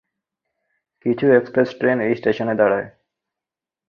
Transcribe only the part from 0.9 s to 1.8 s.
কিছু এক্সপ্রেস